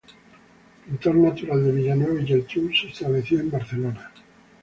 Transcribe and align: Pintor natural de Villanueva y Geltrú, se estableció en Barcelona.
Pintor 0.85 1.13
natural 1.15 1.63
de 1.63 1.71
Villanueva 1.73 2.19
y 2.19 2.25
Geltrú, 2.25 2.73
se 2.73 2.87
estableció 2.87 3.39
en 3.39 3.51
Barcelona. 3.51 4.11